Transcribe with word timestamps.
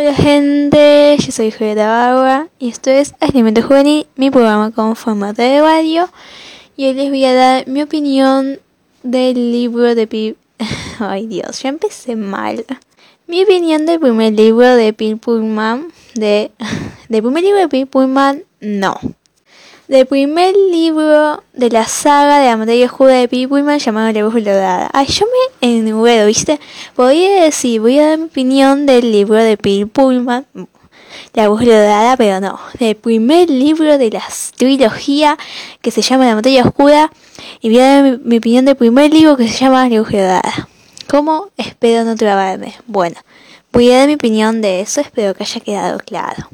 Hola 0.00 0.14
gente, 0.14 1.16
yo 1.18 1.32
soy 1.32 1.50
Julieta 1.50 1.88
Barba 1.88 2.46
y 2.60 2.68
esto 2.68 2.88
es 2.88 3.16
Alimento 3.18 3.62
Juvenil, 3.62 4.06
mi 4.14 4.30
programa 4.30 4.70
con 4.70 4.94
formato 4.94 5.42
de 5.42 5.60
radio. 5.60 6.08
Y 6.76 6.86
hoy 6.86 6.94
les 6.94 7.08
voy 7.08 7.24
a 7.24 7.34
dar 7.34 7.66
mi 7.66 7.82
opinión 7.82 8.60
del 9.02 9.50
libro 9.50 9.96
de 9.96 10.06
Pip... 10.06 10.36
Ay 11.00 11.26
Dios, 11.26 11.60
ya 11.64 11.70
empecé 11.70 12.14
mal. 12.14 12.64
Mi 13.26 13.42
opinión 13.42 13.86
del 13.86 13.98
primer 13.98 14.34
libro 14.34 14.76
de 14.76 14.92
Pip 14.92 15.20
Pullman, 15.20 15.88
de... 16.14 16.52
del 17.08 17.20
primer 17.20 17.42
libro 17.42 17.58
de 17.58 17.68
Pip 17.68 17.90
Pullman, 17.90 18.44
no 18.60 19.00
del 19.88 20.04
primer 20.04 20.54
libro 20.54 21.42
de 21.54 21.70
la 21.70 21.86
saga 21.86 22.40
de 22.40 22.46
la 22.46 22.58
materia 22.58 22.86
oscura 22.86 23.14
de 23.14 23.26
Pip 23.26 23.48
Pullman 23.48 23.78
llamado 23.78 24.12
La 24.12 24.22
Dorada. 24.22 24.90
Ay, 24.92 25.06
yo 25.06 25.26
me 25.62 25.78
enredo, 25.78 26.26
¿viste? 26.26 26.60
Podría 26.94 27.44
decir, 27.44 27.80
voy 27.80 27.98
a 27.98 28.08
dar 28.08 28.18
mi 28.18 28.26
opinión 28.26 28.84
del 28.84 29.10
libro 29.10 29.36
de 29.36 29.56
Pip 29.56 29.90
Pullman, 29.90 30.46
La 31.32 31.48
Brújula 31.48 31.80
Dorada, 31.80 32.16
pero 32.18 32.38
no. 32.40 32.60
Del 32.78 32.96
primer 32.96 33.48
libro 33.48 33.96
de 33.96 34.10
la 34.10 34.22
trilogía 34.56 35.38
que 35.80 35.90
se 35.90 36.02
llama 36.02 36.26
La 36.26 36.34
materia 36.34 36.64
oscura 36.64 37.10
y 37.62 37.70
voy 37.70 37.80
a 37.80 38.02
dar 38.02 38.18
mi, 38.18 38.36
opinión 38.36 38.66
del 38.66 38.76
primer 38.76 39.10
libro 39.10 39.38
que 39.38 39.48
se 39.48 39.64
llama 39.64 39.88
La 39.88 39.96
Dorada. 39.98 40.68
¿Cómo? 41.08 41.48
Espero 41.56 42.04
no 42.04 42.14
trabarme. 42.14 42.74
Bueno, 42.86 43.16
voy 43.72 43.90
a 43.90 44.00
dar 44.00 44.08
mi 44.08 44.14
opinión 44.14 44.60
de 44.60 44.82
eso, 44.82 45.00
espero 45.00 45.32
que 45.32 45.44
haya 45.44 45.60
quedado 45.60 45.98
claro. 45.98 46.50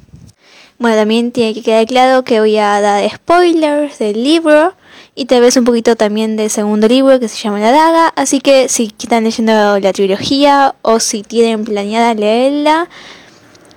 Bueno, 0.79 0.97
también 0.97 1.31
tiene 1.31 1.55
que 1.55 1.63
quedar 1.63 1.87
claro 1.87 2.25
que 2.25 2.41
voy 2.41 2.57
a 2.59 2.81
dar 2.81 3.09
spoilers 3.09 3.99
del 3.99 4.23
libro 4.25 4.75
y 5.15 5.27
tal 5.27 5.41
vez 5.41 5.57
un 5.57 5.65
poquito 5.65 5.95
también 5.95 6.37
del 6.37 6.51
segundo 6.51 6.89
libro 6.89 7.21
que 7.21 7.29
se 7.29 7.37
llama 7.37 7.61
La 7.61 7.71
Daga. 7.71 8.09
Así 8.17 8.41
que 8.41 8.69
si 8.69 8.93
están 8.99 9.25
leyendo 9.25 9.79
la 9.79 9.93
trilogía 9.93 10.75
o 10.83 10.99
si 10.99 11.23
tienen 11.23 11.65
planeada 11.65 12.13
leerla, 12.15 12.89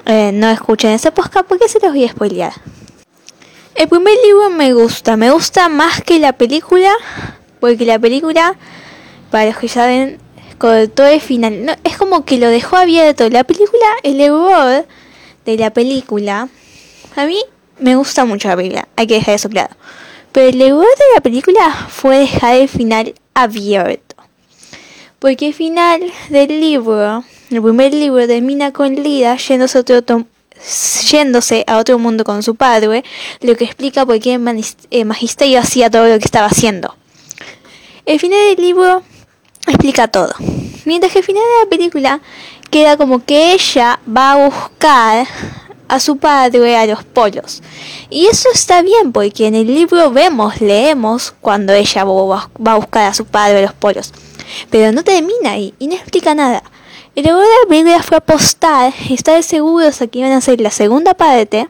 eh, 0.05 0.31
no 0.33 0.49
escuchen 0.49 0.91
ese 0.91 1.11
podcast 1.11 1.45
porque 1.47 1.69
se 1.69 1.79
los 1.79 1.91
voy 1.91 2.05
a 2.05 2.09
spoilear. 2.09 2.53
El 3.75 3.87
primer 3.87 4.15
libro 4.25 4.49
me 4.49 4.73
gusta, 4.73 5.17
me 5.17 5.29
gusta 5.29 5.69
más 5.69 6.01
que 6.01 6.17
la 6.17 6.33
película, 6.33 6.91
porque 7.59 7.85
la 7.85 7.99
película, 7.99 8.55
para 9.29 9.45
los 9.45 9.57
que 9.57 9.67
saben, 9.67 10.17
todo 10.57 11.05
el 11.05 11.21
final. 11.21 11.63
No, 11.63 11.73
es 11.83 11.95
como 11.95 12.25
que 12.25 12.39
lo 12.39 12.47
dejó 12.49 12.75
abierto. 12.75 13.29
La 13.29 13.43
película, 13.43 13.85
el 14.01 14.19
error 14.19 14.87
de 15.45 15.57
la 15.57 15.71
película 15.71 16.49
a 17.17 17.25
mí 17.25 17.43
me 17.79 17.95
gusta 17.95 18.25
mucho 18.25 18.47
la 18.47 18.55
película, 18.55 18.87
hay 18.95 19.07
que 19.07 19.15
dejar 19.15 19.35
eso 19.35 19.49
claro. 19.49 19.75
Pero 20.31 20.49
el 20.49 20.61
error 20.61 20.85
de 20.85 21.15
la 21.15 21.21
película 21.21 21.87
fue 21.89 22.19
dejar 22.19 22.55
el 22.55 22.69
final 22.69 23.15
abierto. 23.33 24.15
Porque 25.17 25.47
el 25.47 25.53
final 25.55 26.01
del 26.29 26.61
libro, 26.61 27.23
el 27.49 27.61
primer 27.61 27.93
libro, 27.93 28.27
termina 28.27 28.71
con 28.71 28.93
Lida 28.93 29.35
yéndose 29.37 29.79
a 29.79 29.81
otro, 29.81 30.27
yéndose 31.09 31.63
a 31.65 31.77
otro 31.77 31.97
mundo 31.97 32.23
con 32.23 32.43
su 32.43 32.53
padre, 32.53 33.03
lo 33.41 33.55
que 33.55 33.65
explica 33.65 34.05
por 34.05 34.19
qué 34.19 34.35
el 34.91 35.05
magisterio 35.05 35.59
hacía 35.59 35.89
todo 35.89 36.07
lo 36.07 36.19
que 36.19 36.25
estaba 36.25 36.45
haciendo. 36.45 36.95
El 38.05 38.19
final 38.19 38.39
del 38.55 38.63
libro 38.63 39.01
explica 39.65 40.07
todo. 40.07 40.33
Mientras 40.85 41.11
que 41.11 41.19
el 41.19 41.25
final 41.25 41.41
de 41.41 41.65
la 41.65 41.69
película 41.69 42.21
queda 42.69 42.95
como 42.95 43.25
que 43.25 43.53
ella 43.53 43.99
va 44.07 44.33
a 44.33 44.45
buscar 44.45 45.27
a 45.87 45.99
su 45.99 46.17
padre 46.17 46.77
a 46.77 46.85
los 46.85 47.03
polos. 47.03 47.61
Y 48.09 48.27
eso 48.27 48.49
está 48.53 48.81
bien 48.81 49.11
porque 49.11 49.47
en 49.47 49.55
el 49.55 49.67
libro 49.67 50.11
vemos, 50.11 50.61
leemos 50.61 51.33
cuando 51.41 51.73
ella 51.73 52.03
va 52.03 52.49
a 52.65 52.75
buscar 52.75 53.07
a 53.07 53.13
su 53.13 53.25
padre 53.25 53.59
a 53.59 53.61
los 53.61 53.73
polos. 53.73 54.13
Pero 54.69 54.91
no 54.91 55.03
termina 55.03 55.51
ahí 55.51 55.73
y 55.79 55.87
no 55.87 55.95
explica 55.95 56.33
nada. 56.35 56.63
El 57.15 57.25
error 57.25 57.41
de 57.41 57.47
la 57.63 57.69
película 57.69 58.03
fue 58.03 58.17
apostar 58.17 58.93
y 59.09 59.15
estar 59.15 59.41
seguros 59.41 59.97
de 59.99 60.07
que 60.07 60.19
iban 60.19 60.31
a 60.33 60.37
hacer 60.37 60.61
la 60.61 60.71
segunda 60.71 61.15
parte 61.15 61.67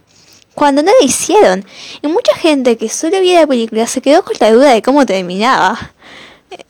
cuando 0.54 0.84
no 0.84 0.92
la 1.00 1.06
hicieron. 1.06 1.64
Y 2.02 2.08
mucha 2.08 2.36
gente 2.36 2.78
que 2.78 2.90
solo 2.90 3.22
vio 3.22 3.40
la 3.40 3.48
película 3.48 3.88
se 3.88 4.02
quedó 4.02 4.24
con 4.24 4.36
la 4.40 4.52
duda 4.52 4.74
de 4.74 4.82
cómo 4.82 5.06
terminaba. 5.06 5.92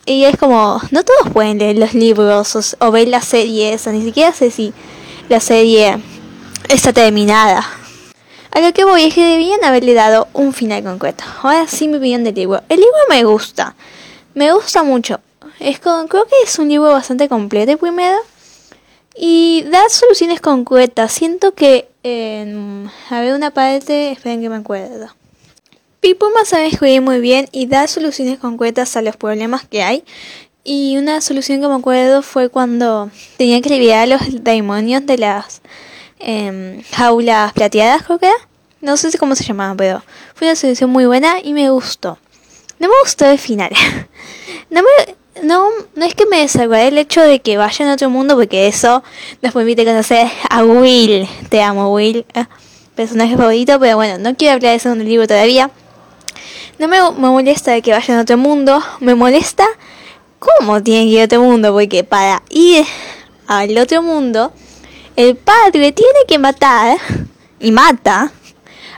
Y 0.06 0.26
es 0.26 0.38
como, 0.38 0.82
no 0.92 1.04
todos 1.04 1.32
pueden 1.32 1.60
leer 1.60 1.78
los 1.78 1.94
libros 1.94 2.76
o, 2.80 2.92
ver 2.92 3.08
las 3.08 3.26
series, 3.26 3.88
o 3.88 3.92
ni 3.92 4.04
siquiera 4.04 4.32
sé 4.32 4.52
si 4.52 4.74
la 5.30 5.40
serie 5.40 5.98
está 6.70 6.94
terminada. 6.94 7.66
A 8.52 8.60
lo 8.60 8.74
que 8.74 8.86
voy 8.86 9.04
es 9.04 9.14
que 9.14 9.24
debían 9.24 9.64
haberle 9.64 9.94
dado 9.94 10.28
un 10.34 10.54
final 10.54 10.84
concreto. 10.84 11.24
Ahora 11.42 11.68
sí 11.68 11.88
mi 11.88 11.98
opinión 11.98 12.24
del 12.24 12.36
libro. 12.36 12.62
El 12.70 12.78
libro 12.78 12.98
me 13.10 13.24
gusta. 13.24 13.76
Me 14.34 14.52
gusta 14.52 14.84
mucho. 14.84 15.20
Es 15.60 15.80
creo 15.80 16.08
que 16.08 16.36
es 16.44 16.60
un 16.60 16.70
libro 16.70 16.92
bastante 16.92 17.30
completo 17.30 17.78
primero. 17.78 18.18
Y 19.16 19.64
da 19.70 19.90
soluciones 19.90 20.42
concretas. 20.42 21.12
Siento 21.12 21.54
que... 21.54 21.90
en 22.04 22.90
a 23.10 23.20
ver 23.20 23.34
una 23.34 23.52
parte... 23.52 24.12
Esperen 24.12 24.42
que 24.42 24.50
me 24.50 24.58
acuerdo. 24.58 25.08
Pipuma 26.00 26.46
sabe 26.46 26.68
escribir 26.68 27.02
muy 27.02 27.20
bien 27.20 27.50
y 27.52 27.66
da 27.66 27.88
soluciones 27.88 28.40
concretas 28.40 28.96
a 28.96 29.02
los 29.02 29.18
problemas 29.18 29.68
que 29.68 29.84
hay. 29.84 30.04
Y 30.64 30.98
una 30.98 31.22
solución 31.22 31.62
que 31.62 31.68
me 31.68 31.76
acuerdo 31.76 32.22
fue 32.22 32.50
cuando 32.50 33.10
tenía 33.38 33.62
que 33.62 33.70
liberar 33.70 34.04
a 34.04 34.06
los 34.06 34.44
demonios 34.44 35.06
de 35.06 35.18
las 35.18 35.62
eh, 36.20 36.84
jaulas 36.92 37.54
plateadas, 37.54 38.04
creo 38.04 38.20
que. 38.20 38.32
No 38.80 38.96
sé 38.96 39.18
cómo 39.18 39.36
se 39.36 39.44
llamaba, 39.44 39.76
pero 39.76 40.04
fue 40.36 40.48
una 40.48 40.56
solución 40.56 40.92
muy 40.92 41.06
buena 41.08 41.40
y 41.44 41.54
me 41.54 41.70
gustó. 41.72 42.20
No 42.80 42.88
me 42.88 42.94
gustó 43.04 43.26
el 43.26 43.40
final. 43.40 43.72
no 44.70 44.82
me, 44.84 45.16
no, 45.44 45.70
no 45.96 46.06
es 46.06 46.14
que 46.14 46.26
me 46.28 46.40
desagradé 46.40 46.90
el 46.90 46.98
hecho 46.98 47.22
de 47.22 47.40
que 47.40 47.58
vayan 47.58 47.90
a 47.90 47.94
otro 47.94 48.10
mundo, 48.10 48.36
porque 48.36 48.68
eso 48.68 49.04
nos 49.42 49.54
permite 49.54 49.84
conocer 49.84 50.28
a 50.50 50.64
Will. 50.64 51.28
Te 51.50 51.62
amo, 51.62 51.92
Will. 51.94 52.26
Ah, 52.36 52.48
personaje 52.96 53.36
favorito, 53.36 53.80
pero 53.80 53.96
bueno, 53.96 54.18
no 54.18 54.36
quiero 54.36 54.56
hablar 54.56 54.72
de 54.72 54.78
eso 54.78 54.92
en 54.92 55.02
el 55.02 55.08
libro 55.08 55.28
todavía. 55.28 55.72
No 56.80 56.88
me, 56.88 57.00
me 57.02 57.30
molesta 57.30 57.72
de 57.72 57.82
que 57.82 57.92
vayan 57.92 58.20
a 58.20 58.22
otro 58.22 58.38
mundo, 58.38 58.84
me 59.00 59.16
molesta 59.16 59.66
cómo 60.40 60.82
tienen 60.84 61.08
que 61.08 61.14
ir 61.14 61.22
a 61.22 61.26
otro 61.26 61.42
mundo, 61.42 61.74
porque 61.74 62.04
para 62.04 62.44
ir 62.50 62.86
al 63.48 63.76
otro 63.78 64.04
mundo 64.04 64.54
el 65.18 65.36
padre 65.36 65.92
tiene 65.92 66.20
que 66.28 66.38
matar, 66.38 67.00
y 67.60 67.72
mata, 67.72 68.32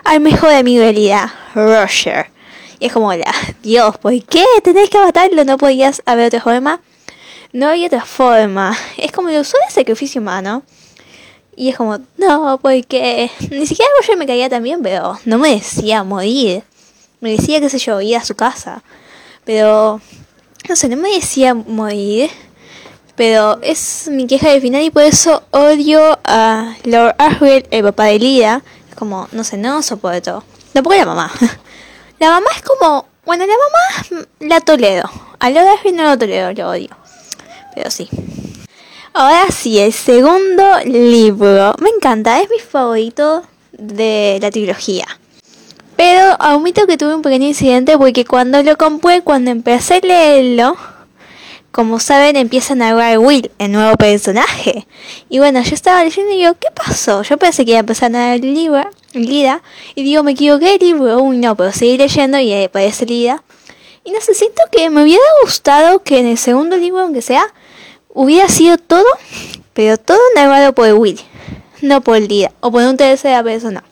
al 0.03 0.19
mejor 0.19 0.49
amigo 0.49 0.83
de 0.83 0.91
Lida, 0.91 1.33
Roger. 1.55 2.29
Y 2.77 2.87
es 2.87 2.93
como, 2.93 3.11
Dios, 3.63 3.97
¿por 3.97 4.23
qué 4.25 4.43
tenés 4.61 4.89
que 4.89 4.99
matarlo? 4.99 5.45
¿No 5.45 5.57
podías 5.57 6.01
haber 6.05 6.27
otra 6.27 6.41
forma? 6.41 6.81
No 7.53 7.69
había 7.69 7.87
otra 7.87 8.03
forma. 8.03 8.77
Es 8.97 9.13
como 9.13 9.29
el 9.29 9.39
uso 9.39 9.57
de 9.65 9.73
sacrificio 9.73 10.19
humano. 10.21 10.63
Y 11.55 11.69
es 11.69 11.77
como, 11.77 11.99
no, 12.17 12.59
porque 12.61 13.31
ni 13.49 13.65
siquiera 13.65 13.89
Roger 13.99 14.17
me 14.17 14.27
caía 14.27 14.49
también, 14.49 14.81
pero 14.83 15.17
no 15.23 15.37
me 15.37 15.51
decía 15.51 16.03
morir. 16.03 16.63
Me 17.21 17.31
decía, 17.31 17.61
qué 17.61 17.69
sé 17.69 17.79
yo, 17.79 17.99
ir 18.01 18.17
a 18.17 18.25
su 18.25 18.35
casa. 18.35 18.83
Pero, 19.45 20.01
no 20.67 20.75
sé, 20.75 20.89
no 20.89 20.97
me 20.97 21.15
decía 21.15 21.53
morir. 21.53 22.29
Pero 23.19 23.59
es 23.61 24.07
mi 24.09 24.27
queja 24.27 24.49
de 24.49 24.61
final 24.61 24.81
y 24.81 24.91
por 24.91 25.03
eso 25.03 25.43
odio 25.51 26.17
a 26.23 26.77
Lord 26.85 27.15
Asriel, 27.17 27.67
el 27.69 27.83
papá 27.83 28.05
de 28.05 28.17
Lida. 28.17 28.63
Es 28.87 28.95
como, 28.95 29.27
no 29.33 29.43
sé, 29.43 29.57
no 29.57 29.81
soporto. 29.81 30.41
Tampoco 30.71 30.95
la 30.95 31.05
mamá. 31.05 31.29
La 32.19 32.29
mamá 32.29 32.47
es 32.55 32.61
como, 32.61 33.05
bueno, 33.25 33.45
la 33.45 33.53
mamá 33.53 34.25
la 34.39 34.61
tolero. 34.61 35.09
A 35.39 35.49
Lord 35.49 35.67
Asriel 35.67 35.97
no 35.97 36.03
lo 36.03 36.17
tolero, 36.17 36.53
lo 36.53 36.69
odio. 36.69 36.89
Pero 37.75 37.91
sí. 37.91 38.09
Ahora 39.13 39.47
sí, 39.51 39.79
el 39.79 39.91
segundo 39.91 40.79
libro. 40.85 41.75
Me 41.79 41.89
encanta, 41.89 42.41
es 42.41 42.49
mi 42.49 42.59
favorito 42.59 43.43
de 43.73 44.39
la 44.41 44.49
trilogía. 44.49 45.05
Pero 45.97 46.37
admito 46.39 46.87
que 46.87 46.97
tuve 46.97 47.15
un 47.15 47.21
pequeño 47.21 47.47
incidente 47.47 47.97
porque 47.97 48.23
cuando 48.23 48.63
lo 48.63 48.77
compré, 48.77 49.21
cuando 49.23 49.51
empecé 49.51 49.95
a 49.95 50.07
leerlo, 50.07 50.77
como 51.71 51.99
saben, 51.99 52.35
empiezan 52.35 52.81
a 52.81 52.89
hablar 52.89 53.19
Will, 53.19 53.51
el 53.59 53.71
nuevo 53.71 53.95
personaje. 53.95 54.87
Y 55.29 55.39
bueno, 55.39 55.61
yo 55.61 55.75
estaba 55.75 56.03
leyendo 56.03 56.33
y 56.33 56.37
digo, 56.37 56.55
¿qué 56.59 56.67
pasó? 56.73 57.21
Yo 57.21 57.37
pensé 57.37 57.63
que 57.65 57.71
iba 57.71 57.79
a 57.79 57.81
empezar 57.81 58.15
a 58.15 58.35
el 58.35 58.41
libro, 58.41 58.89
Lida, 59.13 59.61
y 59.95 60.03
digo, 60.03 60.23
me 60.23 60.31
equivoqué 60.31 60.75
el 60.75 60.79
libro, 60.79 61.19
uy 61.19 61.37
no, 61.37 61.55
pero 61.55 61.71
seguí 61.71 61.97
leyendo 61.97 62.39
y 62.39 62.53
aparece 62.63 63.05
Lida. 63.05 63.43
Y 64.03 64.11
no 64.11 64.21
sé, 64.21 64.33
siento 64.33 64.61
que 64.71 64.89
me 64.89 65.03
hubiera 65.03 65.23
gustado 65.43 66.01
que 66.01 66.19
en 66.19 66.25
el 66.25 66.37
segundo 66.37 66.77
libro, 66.77 67.01
aunque 67.01 67.21
sea, 67.21 67.45
hubiera 68.09 68.47
sido 68.49 68.77
todo, 68.77 69.05
pero 69.73 69.97
todo 69.97 70.19
narrado 70.35 70.73
por 70.73 70.91
Will, 70.93 71.19
no 71.81 72.01
por 72.01 72.19
Lida, 72.19 72.51
o 72.61 72.71
por 72.71 72.83
un 72.83 72.97
tercera 72.97 73.43
persona. 73.43 73.83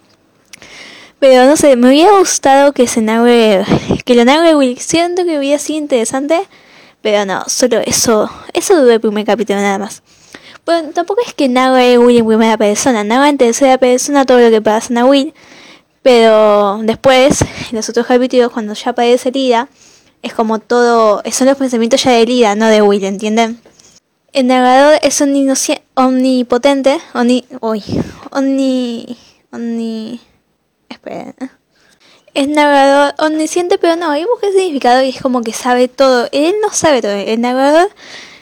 Pero 1.20 1.46
no 1.46 1.58
sé, 1.58 1.76
me 1.76 1.90
hubiera 1.90 2.18
gustado 2.18 2.74
que 2.74 2.88
se 2.88 3.02
narre, 3.02 3.66
que 4.06 4.16
lo 4.16 4.24
narre 4.24 4.56
Will. 4.56 4.80
Siento 4.80 5.26
que 5.26 5.38
hubiera 5.40 5.58
sido 5.58 5.80
interesante 5.80 6.48
pero 7.08 7.24
no, 7.24 7.42
solo 7.48 7.78
eso, 7.78 8.30
eso 8.52 8.82
duró 8.82 8.92
el 8.92 9.00
primer 9.00 9.26
capítulo 9.26 9.62
nada 9.62 9.78
más. 9.78 10.04
Bueno, 10.66 10.90
tampoco 10.90 11.22
es 11.26 11.34
que 11.34 11.48
Nago 11.48 11.78
es 11.78 11.98
Will 11.98 12.18
en 12.18 12.28
primera 12.28 12.58
persona, 12.58 13.06
Nago 13.06 13.24
en 13.24 13.38
tercera 13.38 13.78
persona 13.78 14.26
todo 14.26 14.40
lo 14.40 14.50
que 14.50 14.62
pasa 14.62 14.94
en 14.94 15.06
Will. 15.06 15.34
Pero 16.02 16.82
después, 16.84 17.44
en 17.44 17.78
los 17.78 17.88
otros 17.88 18.08
capítulos, 18.08 18.52
cuando 18.52 18.74
ya 18.74 18.92
aparece 18.92 19.32
Lida, 19.32 19.70
es 20.22 20.34
como 20.34 20.60
todo, 20.60 21.24
son 21.32 21.48
los 21.48 21.56
pensamientos 21.56 22.04
ya 22.04 22.12
de 22.12 22.26
Lida, 22.26 22.56
no 22.56 22.68
de 22.68 22.82
Will, 22.82 23.06
¿entienden? 23.06 23.62
El 24.34 24.48
narrador 24.48 25.00
es 25.02 25.22
omnipotente, 25.96 27.00
omni, 27.14 27.46
uy, 27.62 27.82
omni, 28.32 29.18
omni, 29.54 30.20
esperen. 30.90 31.36
Es 32.38 32.48
narrador 32.48 33.16
omnisciente, 33.18 33.80
pero 33.80 33.96
no, 33.96 34.12
hay 34.12 34.24
busca 34.24 34.52
significado 34.52 35.02
y 35.02 35.10
es 35.10 35.20
como 35.20 35.42
que 35.42 35.54
sabe 35.54 35.88
todo. 35.88 36.30
Él 36.32 36.54
no 36.62 36.72
sabe 36.72 37.02
todo. 37.02 37.14
El 37.14 37.42
narrador 37.42 37.90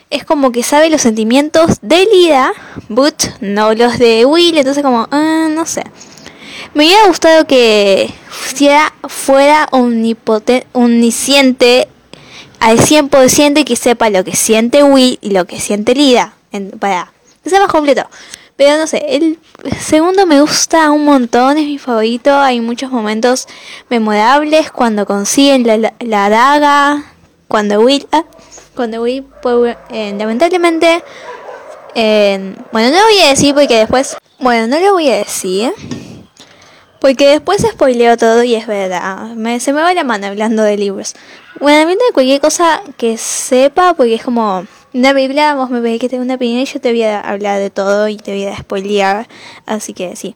es 0.09 0.25
como 0.25 0.51
que 0.51 0.63
sabe 0.63 0.89
los 0.89 0.99
sentimientos 0.99 1.77
de 1.81 2.05
Lida, 2.11 2.51
but 2.89 3.15
no 3.39 3.73
los 3.73 3.97
de 3.97 4.25
Will, 4.25 4.57
entonces 4.57 4.83
como, 4.83 5.03
uh, 5.03 5.47
no 5.47 5.65
sé. 5.65 5.85
Me 6.73 6.83
hubiera 6.83 7.07
gustado 7.07 7.47
que 7.47 8.13
fuera, 8.27 8.93
fuera 9.07 9.69
omnipotente, 9.71 10.67
omnisciente 10.73 11.87
al 12.59 12.79
100% 12.79 13.61
y 13.61 13.63
que 13.63 13.77
sepa 13.77 14.09
lo 14.09 14.25
que 14.25 14.35
siente 14.35 14.83
Will 14.83 15.19
y 15.21 15.29
lo 15.29 15.45
que 15.45 15.61
siente 15.61 15.95
Lida. 15.95 16.33
para 16.81 17.13
que 17.41 17.49
sea 17.49 17.61
más 17.61 17.71
completo. 17.71 18.05
Pero 18.57 18.77
no 18.77 18.87
sé, 18.87 19.03
el 19.09 19.37
segundo 19.81 20.25
me 20.25 20.39
gusta 20.39 20.89
un 20.91 21.03
montón, 21.03 21.57
es 21.57 21.65
mi 21.65 21.77
favorito. 21.77 22.31
Hay 22.39 22.61
muchos 22.61 22.89
momentos 22.89 23.47
memorables 23.89 24.71
cuando 24.71 25.05
consiguen 25.05 25.67
la, 25.67 25.93
la, 25.99 26.29
daga, 26.29 27.03
cuando 27.49 27.81
Will, 27.81 28.07
ah, 28.13 28.23
cuando 28.73 29.01
Will, 29.01 29.25
eh, 29.89 30.15
lamentablemente, 30.17 31.03
eh, 31.95 32.55
bueno, 32.71 32.89
no 32.91 32.95
lo 32.95 33.03
voy 33.03 33.19
a 33.23 33.29
decir 33.29 33.53
porque 33.53 33.75
después, 33.75 34.15
bueno, 34.39 34.67
no 34.67 34.79
lo 34.79 34.93
voy 34.93 35.09
a 35.09 35.17
decir. 35.17 35.73
Porque 37.01 37.27
después 37.27 37.61
spoileo 37.61 38.17
todo 38.17 38.43
y 38.43 38.55
es 38.55 38.65
verdad. 38.65 39.35
Me, 39.35 39.59
se 39.59 39.73
me 39.73 39.81
va 39.81 39.93
la 39.93 40.03
mano 40.03 40.27
hablando 40.27 40.63
de 40.63 40.77
libros. 40.77 41.13
Bueno, 41.59 41.89
de 41.89 41.97
cualquier 42.13 42.41
cosa 42.41 42.81
que 42.97 43.17
sepa, 43.17 43.93
porque 43.93 44.15
es 44.15 44.23
como 44.23 44.65
una 44.95 45.11
Biblia, 45.11 45.55
vos 45.55 45.69
me 45.69 45.81
veis 45.81 45.99
que 45.99 46.07
tengo 46.07 46.23
una 46.23 46.35
opinión 46.35 46.61
y 46.61 46.65
yo 46.65 46.79
te 46.79 46.89
voy 46.89 47.03
a 47.03 47.19
hablar 47.19 47.59
de 47.59 47.69
todo 47.69 48.07
y 48.07 48.15
te 48.15 48.31
voy 48.31 49.01
a. 49.01 49.27
Así 49.65 49.93
que 49.93 50.15
sí. 50.15 50.35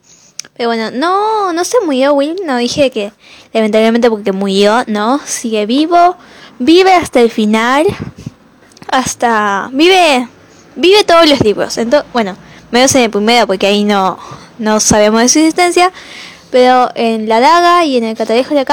Pero 0.58 0.68
bueno, 0.68 0.92
no, 0.92 1.54
no 1.54 1.64
se 1.64 1.78
murió 1.86 2.14
Will, 2.14 2.36
no 2.46 2.58
dije 2.58 2.92
que 2.92 3.14
lamentablemente 3.54 4.10
porque 4.10 4.34
murió, 4.34 4.84
no, 4.88 5.22
sigue 5.26 5.66
vivo, 5.66 6.18
vive 6.60 6.94
hasta 6.94 7.22
el 7.22 7.32
final, 7.32 7.86
hasta, 8.92 9.70
vive, 9.72 10.28
vive 10.76 11.06
todos 11.06 11.30
los 11.30 11.40
libros. 11.40 11.78
Entonces, 11.78 12.10
bueno, 12.12 12.36
menos 12.72 12.94
en 12.96 13.04
el 13.04 13.10
primero 13.10 13.48
porque 13.48 13.68
ahí 13.68 13.86
no, 13.86 14.20
no 14.58 14.82
sabemos 14.82 15.22
de 15.22 15.30
su 15.30 15.40
existencia, 15.40 15.94
pero 16.52 16.90
en 16.96 17.30
La 17.30 17.40
Daga 17.40 17.86
y 17.86 17.96
en 17.96 18.04
el 18.04 18.18
Catalejo 18.18 18.56
de 18.56 18.66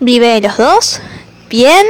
vive 0.00 0.38
los 0.42 0.58
dos, 0.58 1.00
bien. 1.48 1.86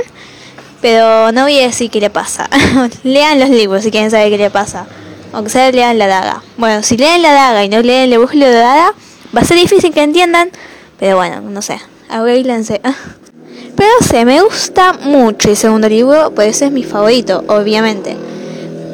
Pero 0.85 1.33
no 1.33 1.45
voy 1.45 1.59
a 1.61 1.63
decir 1.63 1.91
qué 1.91 1.99
le 1.99 2.11
pasa. 2.11 2.47
lean 3.05 3.41
los 3.41 3.49
libros 3.49 3.85
si 3.85 3.91
quieren 3.91 4.11
saber 4.11 4.29
qué 4.29 4.37
le 4.37 4.51
pasa. 4.51 4.85
Aunque 5.33 5.49
sea 5.49 5.73
lean 5.73 5.97
La 5.97 6.07
Daga. 6.07 6.43
Bueno, 6.59 6.83
si 6.83 6.99
leen 6.99 7.23
La 7.23 7.33
Daga 7.33 7.65
y 7.65 7.71
no 7.71 7.81
leen 7.81 8.13
El 8.13 8.19
Búsqueda 8.19 8.51
de 8.51 8.57
Daga, 8.57 8.93
va 9.35 9.41
a 9.41 9.45
ser 9.47 9.57
difícil 9.57 9.95
que 9.95 10.03
entiendan. 10.03 10.51
Pero 10.99 11.17
bueno, 11.17 11.41
no 11.41 11.63
sé. 11.63 11.81
Arreglense. 12.11 12.83
Pero 13.77 13.91
sé, 14.03 14.27
me 14.27 14.43
gusta 14.43 14.93
mucho 14.93 15.49
el 15.49 15.57
segundo 15.57 15.89
libro, 15.89 16.33
pues 16.35 16.49
ese 16.49 16.67
es 16.67 16.71
mi 16.71 16.83
favorito, 16.83 17.43
obviamente. 17.49 18.19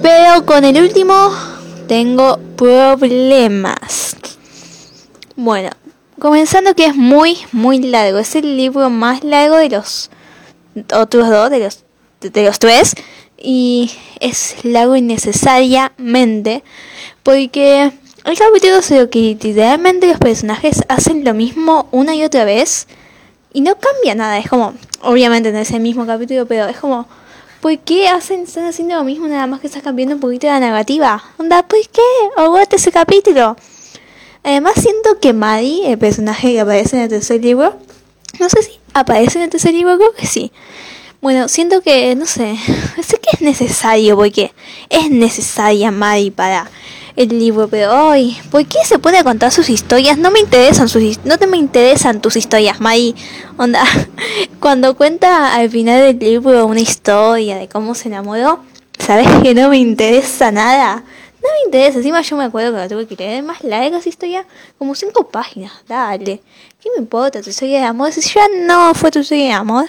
Pero 0.00 0.46
con 0.46 0.64
el 0.64 0.80
último 0.80 1.34
tengo 1.88 2.38
problemas. 2.56 4.14
Bueno, 5.34 5.70
Comenzando 6.20 6.74
que 6.74 6.84
es 6.84 6.94
muy, 6.94 7.38
muy 7.50 7.78
largo. 7.78 8.18
Es 8.18 8.36
el 8.36 8.58
libro 8.58 8.90
más 8.90 9.24
largo 9.24 9.56
de 9.56 9.70
los 9.70 10.10
otros 10.94 11.28
dos, 11.28 11.50
de 11.50 11.58
los, 11.58 11.84
de 12.20 12.44
los 12.44 12.58
tres. 12.58 12.94
Y 13.38 13.90
es 14.20 14.56
largo 14.64 14.96
innecesariamente. 14.96 16.62
Porque 17.22 17.92
el 18.24 18.38
capítulo 18.38 18.82
se 18.82 19.00
lo 19.00 19.10
que 19.10 19.38
literalmente 19.40 20.08
los 20.08 20.18
personajes 20.18 20.82
hacen 20.88 21.24
lo 21.24 21.34
mismo 21.34 21.88
una 21.90 22.14
y 22.14 22.24
otra 22.24 22.44
vez. 22.44 22.86
Y 23.52 23.62
no 23.62 23.74
cambia 23.76 24.14
nada. 24.14 24.38
Es 24.38 24.48
como, 24.48 24.74
obviamente 25.02 25.52
no 25.52 25.58
es 25.58 25.70
el 25.70 25.80
mismo 25.80 26.06
capítulo, 26.06 26.46
pero 26.46 26.66
es 26.66 26.78
como... 26.78 27.06
¿Por 27.60 27.78
qué 27.78 28.08
hacen, 28.08 28.44
están 28.44 28.64
haciendo 28.64 28.94
lo 28.94 29.04
mismo 29.04 29.28
nada 29.28 29.46
más 29.46 29.60
que 29.60 29.66
estás 29.66 29.82
cambiando 29.82 30.14
un 30.14 30.20
poquito 30.22 30.46
la 30.46 30.60
narrativa? 30.60 31.22
Onda, 31.36 31.62
¿por 31.62 31.78
qué? 31.88 32.00
Aguante 32.38 32.76
ese 32.76 32.90
capítulo. 32.90 33.54
Además 34.42 34.74
siento 34.80 35.20
que 35.20 35.34
Maddie, 35.34 35.92
el 35.92 35.98
personaje 35.98 36.52
que 36.52 36.60
aparece 36.60 36.96
en 36.96 37.02
el 37.02 37.08
tercer 37.10 37.44
libro, 37.44 37.76
no 38.38 38.48
sé 38.48 38.62
si 38.62 38.72
aparece 38.94 39.38
en 39.38 39.44
el 39.44 39.50
tercer 39.50 39.72
libro, 39.72 39.96
creo 39.96 40.12
que 40.14 40.26
sí. 40.26 40.52
Bueno, 41.20 41.48
siento 41.48 41.82
que, 41.82 42.14
no 42.16 42.26
sé, 42.26 42.56
sé 43.02 43.18
que 43.18 43.30
es 43.32 43.40
necesario, 43.40 44.16
porque 44.16 44.52
es 44.88 45.10
necesaria 45.10 45.90
Maddie 45.90 46.30
para 46.30 46.70
el 47.16 47.28
libro, 47.38 47.68
pero 47.68 48.08
hoy, 48.08 48.36
¿por 48.50 48.64
qué 48.64 48.78
se 48.84 48.98
puede 48.98 49.22
contar 49.22 49.52
sus 49.52 49.68
historias? 49.68 50.16
No 50.16 50.30
me 50.30 50.40
interesan 50.40 50.88
sus 50.88 51.18
no 51.24 51.38
te 51.38 51.46
me 51.46 51.58
interesan 51.58 52.22
tus 52.22 52.36
historias, 52.36 52.80
Maddie. 52.80 53.14
Onda, 53.58 53.84
cuando 54.60 54.96
cuenta 54.96 55.54
al 55.54 55.68
final 55.68 56.00
del 56.00 56.18
libro 56.18 56.64
una 56.66 56.80
historia 56.80 57.56
de 57.56 57.68
cómo 57.68 57.94
se 57.94 58.08
enamoró, 58.08 58.60
sabes 58.98 59.28
que 59.42 59.54
no 59.54 59.68
me 59.68 59.78
interesa 59.78 60.50
nada. 60.50 61.04
No 61.42 61.48
me 61.48 61.64
interesa, 61.64 61.98
encima 61.98 62.20
yo 62.20 62.36
me 62.36 62.44
acuerdo 62.44 62.72
que 62.72 62.78
la 62.78 62.88
tuve 62.88 63.06
que 63.06 63.16
leer 63.16 63.42
más 63.42 63.64
larga 63.64 63.98
esa 63.98 64.08
historia, 64.08 64.46
como 64.78 64.94
cinco 64.94 65.28
páginas, 65.28 65.72
dale. 65.88 66.42
¿Qué 66.80 66.90
me 66.94 66.98
importa 66.98 67.40
tu 67.40 67.48
historia 67.48 67.80
de 67.80 67.86
amor? 67.86 68.12
Si 68.12 68.20
ya 68.20 68.46
no 68.66 68.94
fue 68.94 69.10
tu 69.10 69.20
historia 69.20 69.44
de 69.46 69.52
amor. 69.52 69.86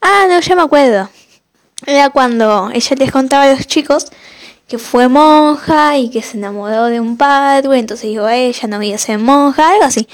Ah, 0.00 0.26
no, 0.28 0.40
ya 0.40 0.56
me 0.56 0.62
acuerdo. 0.62 1.10
Era 1.86 2.08
cuando 2.10 2.70
ella 2.72 2.96
les 2.96 3.12
contaba 3.12 3.44
a 3.44 3.52
los 3.52 3.66
chicos 3.66 4.06
que 4.66 4.78
fue 4.78 5.08
monja 5.08 5.96
y 5.98 6.10
que 6.10 6.22
se 6.22 6.36
enamoró 6.36 6.86
de 6.86 7.00
un 7.00 7.16
padre, 7.16 7.78
entonces 7.78 8.08
dijo, 8.08 8.28
ella 8.28 8.68
no 8.68 8.78
voy 8.78 8.92
a 8.92 8.98
ser 8.98 9.18
monja, 9.18 9.70
algo 9.70 9.84
así. 9.84 10.08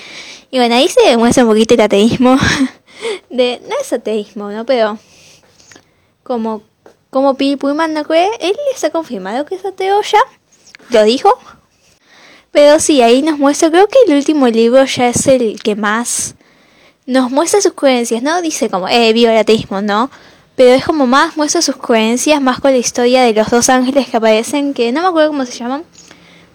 Y 0.51 0.59
bueno, 0.59 0.75
ahí 0.75 0.89
se 0.89 1.03
demuestra 1.09 1.45
un 1.45 1.51
poquito 1.51 1.75
el 1.75 1.81
ateísmo. 1.81 2.37
de, 3.31 3.61
no 3.69 3.75
es 3.81 3.93
ateísmo, 3.93 4.51
¿no? 4.51 4.67
Pero 4.67 4.99
como, 6.23 6.63
como 7.11 7.35
Pili 7.35 7.57
Pullman 7.57 7.95
no 7.95 8.05
cree, 8.05 8.31
él 8.41 8.57
les 8.73 8.83
ha 8.85 8.91
confirmado 8.91 9.45
que 9.45 9.55
es 9.55 9.65
ateo 9.65 10.01
ya 10.03 10.21
lo 10.91 11.05
dijo. 11.05 11.39
Pero 12.51 12.79
sí, 12.79 13.03
ahí 13.03 13.23
nos 13.23 13.39
muestra, 13.39 13.71
creo 13.71 13.89
que 13.89 13.99
el 14.07 14.17
último 14.17 14.47
libro 14.49 14.85
ya 14.85 15.09
es 15.09 15.27
el 15.27 15.61
que 15.61 15.75
más 15.75 16.37
nos 17.07 17.31
muestra 17.31 17.61
sus 17.61 17.73
creencias, 17.73 18.23
¿no? 18.23 18.41
Dice 18.43 18.71
como, 18.71 18.89
eh, 18.89 19.39
ateísmo, 19.39 19.83
¿no? 19.83 20.11
Pero 20.57 20.71
es 20.71 20.85
como 20.85 21.07
más 21.07 21.37
muestra 21.37 21.63
sus 21.63 21.77
creencias, 21.77 22.41
más 22.41 22.61
con 22.61 22.71
la 22.71 22.79
historia 22.79 23.23
de 23.23 23.33
los 23.35 23.51
dos 23.51 23.69
ángeles 23.69 24.09
que 24.09 24.17
aparecen, 24.17 24.73
que 24.73 24.93
no 24.93 25.03
me 25.03 25.09
acuerdo 25.09 25.31
cómo 25.31 25.45
se 25.45 25.59
llaman. 25.59 25.85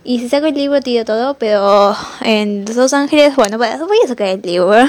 Y 0.06 0.20
si 0.20 0.30
saco 0.30 0.46
el 0.48 0.56
libro 0.56 0.80
tiro 0.80 1.04
todo, 1.04 1.34
pero 1.34 1.96
en 2.22 2.64
los 2.66 2.76
dos 2.76 2.94
ángeles, 2.94 3.36
bueno, 3.36 3.58
voy 3.58 3.68
a 3.68 4.08
sacar 4.08 4.28
el 4.28 4.42
libro. 4.42 4.88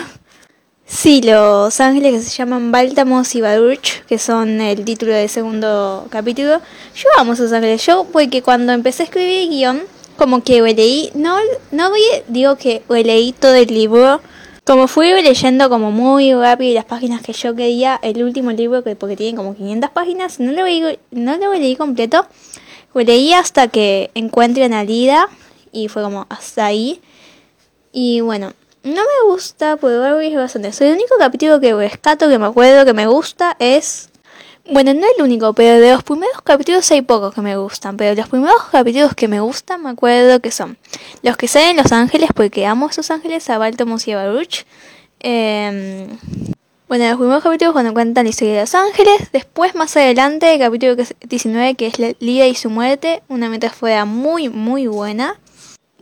Sí, 0.92 1.23
los 1.23 1.80
ángeles 1.80 2.12
que 2.12 2.20
se 2.20 2.37
llaman 2.37 2.73
Baltamos 2.73 3.32
y 3.37 3.40
Baruch, 3.40 4.02
que 4.09 4.18
son 4.18 4.61
el 4.61 4.85
título 4.85 5.12
del 5.12 5.28
segundo 5.28 6.09
capítulo. 6.11 6.61
Yo 6.97 7.09
amo 7.16 7.35
esos 7.35 7.52
ángeles. 7.52 7.87
Yo, 7.87 8.09
porque 8.12 8.42
cuando 8.42 8.73
empecé 8.73 9.04
a 9.04 9.06
escribir 9.06 9.49
guion, 9.50 9.82
como 10.16 10.42
que 10.42 10.61
leí, 10.61 11.12
no, 11.14 11.37
no 11.70 11.92
digo 12.26 12.56
que 12.56 12.82
leí 12.88 13.32
todo 13.32 13.54
el 13.54 13.68
libro. 13.68 14.20
Como 14.64 14.88
fui 14.88 15.11
leyendo 15.23 15.70
como 15.70 15.92
muy 15.92 16.35
rápido 16.35 16.75
las 16.75 16.87
páginas 16.87 17.23
que 17.23 17.35
yo 17.35 17.54
quería, 17.54 18.00
el 18.02 18.25
último 18.25 18.50
libro, 18.50 18.82
que 18.82 18.97
porque 18.97 19.16
tiene 19.16 19.37
como 19.37 19.54
500 19.54 19.90
páginas, 19.90 20.40
no 20.40 20.50
lo, 20.50 20.64
leí, 20.64 20.99
no 21.12 21.37
lo 21.38 21.54
leí 21.54 21.76
completo. 21.76 22.26
Leí 22.94 23.32
hasta 23.32 23.68
que 23.68 24.11
encuentre 24.14 24.66
una 24.66 24.82
Lida 24.82 25.28
y 25.70 25.87
fue 25.87 26.02
como 26.02 26.26
hasta 26.28 26.66
ahí. 26.66 27.00
Y 27.92 28.23
bueno, 28.23 28.52
no 28.83 29.03
me 29.03 29.31
gusta, 29.31 29.77
puedo 29.77 30.17
ver 30.17 30.37
bastante. 30.37 30.69
el 30.69 30.95
único 30.95 31.15
capítulo 31.19 31.61
que 31.61 31.75
rescato, 31.75 32.29
que 32.29 32.39
me 32.39 32.47
acuerdo, 32.47 32.85
que 32.85 32.95
me 32.95 33.07
gusta 33.07 33.57
es... 33.59 34.09
Bueno, 34.71 34.95
no 34.95 35.07
el 35.17 35.23
único, 35.23 35.53
pero 35.53 35.81
de 35.81 35.91
los 35.91 36.05
primeros 36.05 36.43
capítulos 36.43 36.89
hay 36.93 37.03
pocos 37.03 37.35
que 37.35 37.41
me 37.41 37.57
gustan. 37.57 37.97
Pero 37.97 38.15
los 38.15 38.29
primeros 38.29 38.63
capítulos 38.71 39.15
que 39.15 39.27
me 39.27 39.41
gustan 39.41 39.83
me 39.83 39.91
acuerdo 39.91 40.41
que 40.41 40.53
son 40.53 40.79
los 41.23 41.37
que 41.37 41.49
salen 41.49 41.77
Los 41.77 41.91
Ángeles, 41.93 42.31
porque 42.35 42.67
amo 42.67 42.87
a 42.87 42.91
esos 42.91 43.11
ángeles, 43.11 43.51
a 43.51 43.59
Baltimore 43.59 44.03
y 44.07 44.13
a 44.13 44.17
Baruch. 44.17 44.65
Eh, 45.21 46.07
bueno, 46.91 47.09
los 47.09 47.19
primeros 47.19 47.43
capítulos 47.43 47.73
cuando 47.73 47.93
cuentan 47.93 48.25
la 48.25 48.31
historia 48.31 48.55
de 48.55 48.61
Los 48.61 48.75
Ángeles. 48.75 49.31
Después, 49.33 49.75
más 49.75 49.97
adelante, 49.97 50.55
el 50.55 50.59
capítulo 50.59 50.97
19, 50.97 51.75
que 51.75 51.87
es 51.87 51.99
Lida 52.21 52.47
y 52.47 52.55
su 52.55 52.71
muerte. 52.71 53.23
Una 53.29 53.49
metáfora 53.49 54.05
muy, 54.05 54.49
muy 54.49 54.87
buena. 54.87 55.39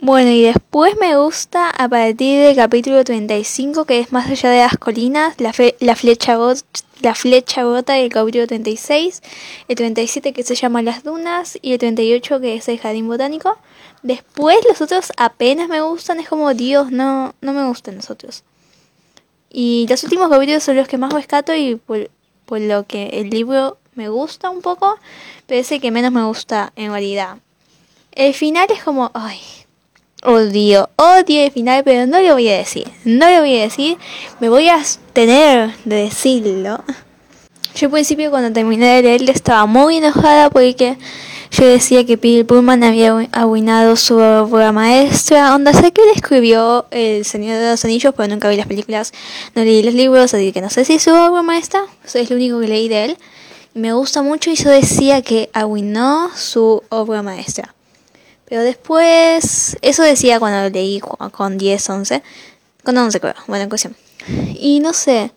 Bueno, 0.01 0.29
y 0.29 0.43
después 0.43 0.95
me 0.97 1.17
gusta 1.17 1.69
a 1.69 1.89
partir 1.89 2.39
del 2.39 2.55
capítulo 2.55 3.03
35, 3.03 3.83
que 3.83 3.99
es 3.99 4.13
Más 4.13 4.29
allá 4.29 4.49
de 4.49 4.59
las 4.59 4.77
colinas, 4.77 5.35
la, 5.41 5.51
flecha 5.51 6.37
la 7.01 7.15
flecha 7.15 7.65
bota 7.65 7.93
del 7.95 8.09
capítulo 8.09 8.47
36, 8.47 9.21
el 9.67 9.75
37 9.75 10.31
que 10.31 10.43
se 10.43 10.55
llama 10.55 10.81
Las 10.81 11.03
Dunas 11.03 11.59
y 11.61 11.73
el 11.73 11.79
38 11.79 12.39
que 12.39 12.55
es 12.55 12.69
el 12.69 12.79
Jardín 12.79 13.09
Botánico. 13.09 13.57
Después 14.01 14.57
los 14.69 14.79
otros 14.79 15.11
apenas 15.17 15.67
me 15.67 15.81
gustan, 15.81 16.21
es 16.21 16.29
como 16.29 16.53
Dios, 16.53 16.91
no, 16.91 17.35
no 17.41 17.51
me 17.51 17.65
gustan 17.65 17.97
los 17.97 18.09
otros. 18.09 18.45
Y 19.49 19.85
los 19.89 20.01
últimos 20.05 20.29
capítulos 20.29 20.63
son 20.63 20.77
los 20.77 20.87
que 20.87 20.97
más 20.97 21.11
rescato 21.11 21.53
y 21.53 21.75
por, 21.75 22.09
por 22.45 22.61
lo 22.61 22.87
que 22.87 23.07
el 23.19 23.31
libro 23.31 23.77
me 23.95 24.07
gusta 24.07 24.49
un 24.49 24.61
poco, 24.61 24.97
pero 25.45 25.59
es 25.59 25.69
el 25.73 25.81
que 25.81 25.91
menos 25.91 26.13
me 26.13 26.23
gusta 26.23 26.71
en 26.77 26.91
realidad. 26.91 27.39
El 28.13 28.33
final 28.33 28.67
es 28.71 28.81
como, 28.81 29.11
ay, 29.13 29.39
odio, 30.23 30.89
odio 30.95 31.43
el 31.45 31.51
final, 31.51 31.83
pero 31.83 32.07
no 32.07 32.19
lo 32.19 32.33
voy 32.33 32.49
a 32.49 32.57
decir, 32.57 32.87
no 33.05 33.29
lo 33.29 33.39
voy 33.39 33.57
a 33.59 33.63
decir, 33.63 33.97
me 34.39 34.49
voy 34.49 34.69
a 34.69 34.81
tener 35.13 35.71
de 35.85 35.95
decirlo. 35.95 36.83
Yo 37.75 37.87
al 37.87 37.91
principio 37.91 38.29
cuando 38.29 38.51
terminé 38.51 38.95
de 38.95 39.01
leer 39.03 39.29
estaba 39.29 39.65
muy 39.65 39.97
enojada 39.97 40.49
porque 40.49 40.97
yo 41.51 41.65
decía 41.65 42.05
que 42.05 42.17
Peter 42.17 42.45
Pullman 42.45 42.83
había 42.83 43.27
arruinado 43.31 43.95
su 43.95 44.17
obra 44.17 44.71
maestra, 44.71 45.55
onda 45.55 45.73
sé 45.73 45.91
que 45.91 46.03
él 46.03 46.09
escribió 46.15 46.85
El 46.91 47.25
Señor 47.25 47.57
de 47.57 47.71
los 47.71 47.85
Anillos, 47.85 48.13
pero 48.15 48.27
nunca 48.27 48.49
vi 48.49 48.57
las 48.57 48.67
películas, 48.67 49.13
no 49.55 49.63
leí 49.63 49.81
los 49.81 49.93
libros, 49.93 50.33
así 50.33 50.51
que 50.51 50.61
no 50.61 50.69
sé 50.69 50.85
si 50.85 50.95
es 50.95 51.03
su 51.03 51.11
obra 51.11 51.41
maestra, 51.41 51.81
eso 52.05 52.19
es 52.19 52.29
lo 52.29 52.35
único 52.35 52.59
que 52.59 52.67
leí 52.67 52.87
de 52.87 53.05
él. 53.05 53.17
Me 53.73 53.93
gusta 53.93 54.21
mucho 54.21 54.49
y 54.49 54.55
yo 54.55 54.69
decía 54.69 55.21
que 55.21 55.49
arruinó 55.53 56.31
su 56.35 56.83
obra 56.89 57.23
maestra. 57.23 57.73
Pero 58.49 58.63
después, 58.63 59.77
eso 59.81 60.03
decía 60.03 60.39
cuando 60.39 60.63
lo 60.63 60.69
leí 60.69 60.99
con 60.99 61.57
10, 61.57 61.89
11, 61.89 62.23
con 62.83 62.97
11 62.97 63.19
creo, 63.19 63.35
bueno, 63.47 63.63
en 63.63 63.69
cuestión. 63.69 63.95
Y 64.55 64.79
no 64.79 64.93
sé, 64.93 65.31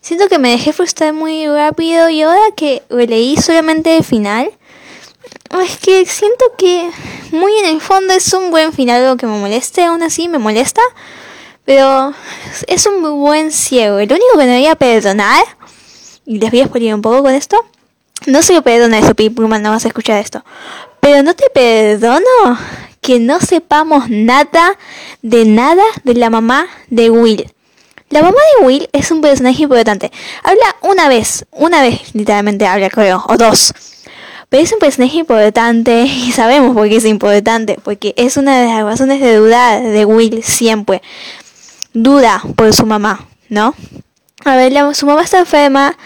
siento 0.00 0.28
que 0.28 0.38
me 0.38 0.50
dejé 0.50 0.72
frustrar 0.72 1.12
muy 1.12 1.46
rápido 1.48 2.08
y 2.08 2.22
ahora 2.22 2.54
que 2.56 2.82
leí 2.88 3.36
solamente 3.36 3.96
el 3.96 4.04
final, 4.04 4.50
es 5.64 5.76
que 5.78 6.06
siento 6.06 6.44
que 6.56 6.90
muy 7.32 7.52
en 7.58 7.66
el 7.66 7.80
fondo 7.80 8.14
es 8.14 8.32
un 8.32 8.50
buen 8.50 8.72
final, 8.72 9.02
algo 9.02 9.16
que 9.16 9.26
me 9.26 9.38
moleste, 9.38 9.84
aún 9.84 10.02
así 10.02 10.28
me 10.28 10.38
molesta. 10.38 10.80
Pero 11.64 12.12
es 12.66 12.86
un 12.86 13.00
muy 13.00 13.10
buen 13.10 13.52
ciego. 13.52 13.98
El 14.00 14.10
único 14.10 14.36
que 14.36 14.46
no 14.46 14.52
voy 14.52 14.66
a 14.66 14.74
perdonar, 14.74 15.44
y 16.26 16.38
les 16.38 16.50
voy 16.50 16.60
a 16.60 16.64
explicar 16.64 16.94
un 16.94 17.02
poco 17.02 17.22
con 17.22 17.34
esto, 17.34 17.64
no 18.26 18.42
se 18.42 18.54
lo 18.54 18.62
perdona 18.62 18.98
eso, 18.98 19.14
Puma, 19.14 19.58
no 19.58 19.70
vas 19.70 19.84
a 19.84 19.88
escuchar 19.88 20.18
esto. 20.18 20.44
Pero 21.00 21.22
no 21.22 21.34
te 21.34 21.50
perdono 21.50 22.58
que 23.00 23.18
no 23.18 23.40
sepamos 23.40 24.08
nada 24.08 24.78
de 25.22 25.44
nada 25.44 25.82
de 26.04 26.14
la 26.14 26.30
mamá 26.30 26.66
de 26.88 27.10
Will. 27.10 27.52
La 28.10 28.22
mamá 28.22 28.38
de 28.58 28.66
Will 28.66 28.88
es 28.92 29.10
un 29.10 29.20
personaje 29.20 29.62
importante. 29.62 30.12
Habla 30.44 30.76
una 30.82 31.08
vez, 31.08 31.46
una 31.50 31.82
vez 31.82 32.14
literalmente 32.14 32.66
habla, 32.66 32.90
creo, 32.90 33.24
o 33.26 33.36
dos. 33.36 33.74
Pero 34.48 34.62
es 34.62 34.72
un 34.72 34.78
personaje 34.78 35.16
importante 35.16 36.02
y 36.04 36.30
sabemos 36.30 36.76
por 36.76 36.88
qué 36.88 36.96
es 36.96 37.06
importante, 37.06 37.78
porque 37.82 38.14
es 38.16 38.36
una 38.36 38.60
de 38.60 38.66
las 38.66 38.84
razones 38.84 39.20
de 39.20 39.36
dudar 39.36 39.82
de 39.82 40.04
Will 40.04 40.42
siempre. 40.44 41.02
Duda 41.94 42.42
por 42.54 42.72
su 42.72 42.86
mamá, 42.86 43.26
¿no? 43.48 43.74
A 44.44 44.56
ver, 44.56 44.72
su 44.94 45.06
mamá 45.06 45.22
está 45.22 45.38
enferma 45.38 45.96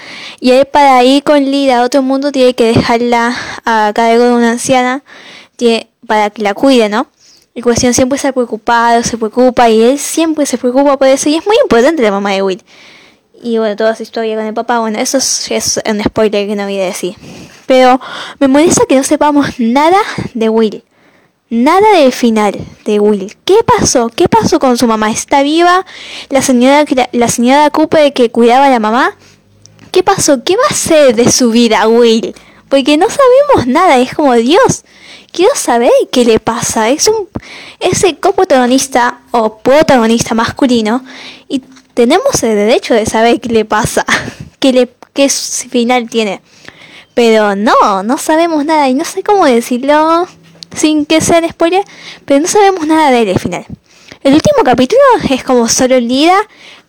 y 0.41 0.51
él 0.53 0.67
para 0.67 1.03
ir 1.03 1.23
con 1.23 1.43
Lida 1.45 1.79
a 1.79 1.83
otro 1.85 2.03
mundo 2.03 2.33
tiene 2.33 2.55
que 2.55 2.67
dejarla 2.67 3.35
a 3.65 3.93
cargo 3.95 4.25
de 4.25 4.33
una 4.33 4.51
anciana 4.51 5.03
para 6.07 6.31
que 6.31 6.43
la 6.43 6.53
cuide, 6.53 6.89
¿no? 6.89 7.07
Y 7.55 7.63
cuestión 7.63 7.95
siempre 7.95 8.17
está 8.17 8.33
preocupado, 8.33 9.03
se 9.03 9.17
preocupa 9.17 9.71
y 9.71 9.83
él 9.83 9.99
siempre 9.99 10.45
se 10.45 10.59
preocupa 10.59 10.99
por 10.99 11.09
eso 11.09 11.31
y 11.31 11.37
es 11.37 11.47
muy 11.47 11.57
importante 11.63 12.03
la 12.03 12.11
mamá 12.11 12.33
de 12.33 12.43
Will. 12.43 12.63
Y 13.43 13.57
bueno, 13.57 13.77
toda 13.77 13.95
su 13.97 14.03
historia 14.03 14.37
con 14.37 14.45
el 14.45 14.53
papá, 14.53 14.81
bueno, 14.81 14.99
eso 14.99 15.17
es, 15.17 15.51
es 15.51 15.81
un 15.89 16.03
spoiler 16.03 16.47
que 16.47 16.57
no 16.57 16.65
voy 16.65 16.79
a 16.79 16.85
decir. 16.85 17.15
Pero 17.67 17.99
me 18.39 18.49
molesta 18.49 18.85
que 18.87 18.97
no 18.97 19.03
sepamos 19.03 19.59
nada 19.59 19.99
de 20.35 20.49
Will. 20.51 20.85
Nada 21.49 21.99
del 21.99 22.11
final 22.11 22.59
de 22.85 22.99
Will. 22.99 23.37
¿Qué 23.45 23.59
pasó? 23.65 24.09
¿Qué 24.09 24.29
pasó 24.29 24.59
con 24.59 24.77
su 24.77 24.89
mamá? 24.89 25.13
¿Está 25.13 25.43
viva? 25.43 25.87
La 26.29 26.43
señora, 26.43 26.85
la 27.13 27.29
señora 27.29 27.71
Cooper 27.71 28.13
que 28.13 28.33
cuidaba 28.33 28.67
a 28.67 28.71
la 28.71 28.81
mamá. 28.81 29.17
¿Qué 29.93 30.03
pasó? 30.03 30.43
¿Qué 30.43 30.57
va 30.57 30.65
a 30.69 30.75
ser 30.75 31.15
de 31.15 31.31
su 31.31 31.53
vida 31.53 31.87
Will? 31.87 32.35
Porque 32.69 32.97
no 32.97 33.07
sabemos 33.09 33.69
nada. 33.69 33.99
Es 33.99 34.13
como 34.13 34.35
Dios. 34.35 34.85
Quiero 35.31 35.55
saber 35.55 35.93
qué 36.11 36.25
le 36.25 36.41
pasa. 36.41 36.89
Es 36.91 37.07
un 37.07 37.29
ese 37.79 38.17
coprotagonista 38.17 39.21
o 39.31 39.59
protagonista 39.59 40.35
masculino 40.35 41.05
y 41.49 41.61
tenemos 41.95 42.43
el 42.43 42.57
derecho 42.57 42.93
de 42.95 43.07
saber 43.07 43.41
qué 43.41 43.51
le 43.51 43.65
pasa, 43.65 44.05
qué 44.59 44.73
le 44.73 44.91
qué 45.13 45.29
final 45.29 46.11
tiene. 46.11 46.43
Pero 47.15 47.55
no, 47.55 48.03
no 48.03 48.19
sabemos 48.19 48.65
nada 48.65 48.89
y 48.89 48.95
no 48.95 49.05
sé 49.05 49.23
cómo 49.23 49.47
decirlo 49.47 50.27
sin 50.77 51.07
que 51.07 51.21
sea 51.21 51.47
spoiler, 51.49 51.85
pero 52.25 52.41
no 52.41 52.47
sabemos 52.47 52.87
nada 52.87 53.11
de 53.11 53.23
él 53.23 53.29
al 53.31 53.39
final. 53.41 53.67
El 54.23 54.35
último 54.35 54.65
capítulo 54.65 55.01
es 55.31 55.45
como 55.45 55.69
solo 55.69 56.01
Lida 56.01 56.37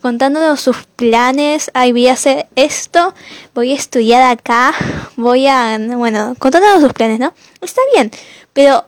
contándonos 0.01 0.59
sus 0.59 0.77
planes. 0.95 1.69
Ay, 1.73 1.91
voy 1.91 2.07
a 2.07 2.13
hacer 2.13 2.47
esto, 2.55 3.13
voy 3.53 3.73
a 3.73 3.75
estudiar 3.75 4.23
acá, 4.23 4.73
voy 5.15 5.47
a. 5.47 5.77
Bueno, 5.79 6.35
contándonos 6.39 6.81
sus 6.81 6.93
planes, 6.93 7.19
¿no? 7.19 7.33
Está 7.61 7.81
bien, 7.93 8.11
pero. 8.53 8.85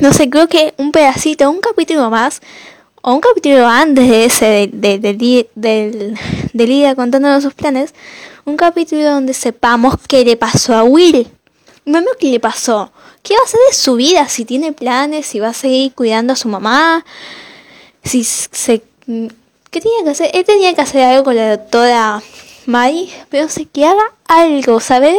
No 0.00 0.12
sé, 0.12 0.28
creo 0.28 0.48
que 0.48 0.74
un 0.76 0.92
pedacito, 0.92 1.48
un 1.48 1.60
capítulo 1.60 2.10
más, 2.10 2.42
o 3.00 3.14
un 3.14 3.20
capítulo 3.20 3.66
antes 3.66 4.08
de 4.08 4.24
ese, 4.24 4.70
de, 4.72 4.98
de, 4.98 5.48
de, 5.54 6.14
de 6.52 6.66
Lida 6.66 6.94
contándonos 6.94 7.42
sus 7.42 7.54
planes, 7.54 7.94
un 8.44 8.56
capítulo 8.56 9.04
donde 9.04 9.32
sepamos 9.32 9.94
qué 10.08 10.24
le 10.24 10.36
pasó 10.36 10.74
a 10.74 10.82
Will. 10.82 11.28
Mami, 11.84 12.08
¿qué 12.18 12.30
le 12.30 12.40
pasó? 12.40 12.90
¿Qué 13.26 13.34
va 13.34 13.40
a 13.40 13.44
hacer 13.44 13.58
de 13.68 13.74
su 13.74 13.96
vida? 13.96 14.28
Si 14.28 14.44
tiene 14.44 14.72
planes, 14.72 15.26
si 15.26 15.40
va 15.40 15.48
a 15.48 15.52
seguir 15.52 15.92
cuidando 15.94 16.34
a 16.34 16.36
su 16.36 16.48
mamá, 16.48 17.04
si 18.04 18.22
se... 18.22 18.84
¿Qué 19.04 19.80
tenía 19.80 20.04
que 20.04 20.10
hacer? 20.10 20.30
Él 20.32 20.44
tenía 20.44 20.72
que 20.72 20.80
hacer 20.80 21.02
algo 21.02 21.24
con 21.24 21.34
la 21.34 21.56
doctora 21.56 22.22
Mari, 22.66 23.12
pero 23.28 23.48
sé 23.48 23.64
que 23.64 23.84
haga 23.84 24.12
algo, 24.28 24.78
¿sabes? 24.78 25.16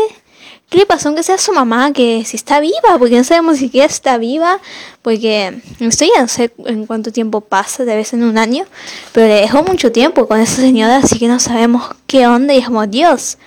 ¿Qué 0.69 0.77
le 0.77 0.85
pasó 0.85 1.09
aunque 1.09 1.21
sea 1.21 1.37
su 1.37 1.51
mamá? 1.51 1.91
Que 1.91 2.23
si 2.25 2.37
está 2.37 2.61
viva, 2.61 2.97
porque 2.97 3.17
no 3.17 3.25
sabemos 3.25 3.57
si 3.57 3.69
está 3.73 4.17
viva, 4.17 4.61
porque 5.01 5.61
estoy 5.81 6.09
ya 6.15 6.21
no 6.21 6.29
sé 6.29 6.53
en 6.65 6.85
cuánto 6.85 7.11
tiempo 7.11 7.41
pasa, 7.41 7.83
debe 7.83 8.05
ser 8.05 8.19
en 8.19 8.25
un 8.27 8.37
año, 8.37 8.63
pero 9.11 9.27
le 9.27 9.41
dejó 9.41 9.63
mucho 9.63 9.91
tiempo 9.91 10.29
con 10.29 10.39
esa 10.39 10.61
señora, 10.61 10.97
así 11.03 11.19
que 11.19 11.27
no 11.27 11.41
sabemos 11.41 11.89
qué 12.07 12.25
onda 12.25 12.53
y 12.53 12.63
como 12.63 12.87
Dios, 12.87 13.37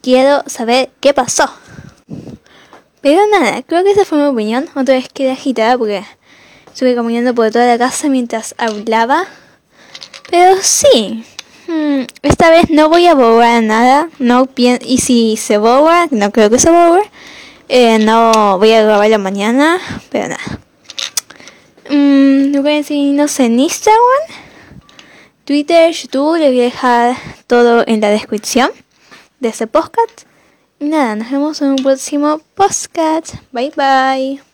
quiero 0.00 0.42
saber 0.48 0.90
qué 0.98 1.14
pasó. 1.14 1.48
Pero 3.02 3.20
nada, 3.26 3.62
creo 3.62 3.84
que 3.84 3.90
esa 3.90 4.04
fue 4.04 4.18
mi 4.18 4.24
opinión. 4.24 4.68
Otra 4.74 4.94
vez 4.94 5.08
quedé 5.08 5.32
agitada 5.32 5.76
porque 5.76 6.04
estuve 6.66 6.94
caminando 6.94 7.34
por 7.34 7.50
toda 7.50 7.66
la 7.66 7.76
casa 7.76 8.08
mientras 8.08 8.54
hablaba. 8.58 9.26
Pero 10.30 10.56
sí, 10.62 11.24
Hmm, 11.72 12.02
esta 12.22 12.50
vez 12.50 12.70
no 12.70 12.88
voy 12.88 13.06
a 13.06 13.14
borrar 13.14 13.62
nada. 13.62 14.10
No 14.18 14.48
y 14.56 14.98
si 14.98 15.36
se 15.36 15.58
borra, 15.58 16.06
no 16.10 16.30
creo 16.30 16.50
que 16.50 16.58
se 16.58 16.70
borre. 16.70 17.10
Eh, 17.68 17.98
no 17.98 18.58
voy 18.58 18.72
a 18.72 18.82
grabar 18.82 19.08
la 19.08 19.18
mañana, 19.18 19.80
pero 20.10 20.28
nada. 20.28 20.60
Mm, 21.88 22.60
voy 22.60 22.72
a 22.72 22.76
decir, 22.76 23.14
no 23.14 23.28
sé, 23.28 23.46
en 23.46 23.60
Instagram, 23.60 24.02
Twitter, 25.44 25.92
YouTube, 25.92 26.38
les 26.38 26.48
voy 26.48 26.60
a 26.60 26.64
dejar 26.64 27.16
todo 27.46 27.84
en 27.86 28.00
la 28.00 28.10
descripción 28.10 28.70
de 29.40 29.48
este 29.48 29.66
podcast. 29.66 30.22
Nada, 30.82 31.14
nos 31.14 31.30
vemos 31.30 31.62
en 31.62 31.68
un 31.68 31.76
próximo 31.76 32.40
podcast. 32.56 33.36
Bye 33.52 33.72
bye. 33.76 34.51